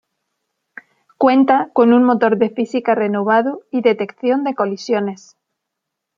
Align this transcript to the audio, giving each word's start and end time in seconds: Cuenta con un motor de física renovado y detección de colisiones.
Cuenta 1.19 1.69
con 1.73 1.93
un 1.93 2.03
motor 2.03 2.39
de 2.39 2.49
física 2.49 2.95
renovado 2.95 3.61
y 3.69 3.81
detección 3.81 4.43
de 4.43 4.55
colisiones. 4.55 5.37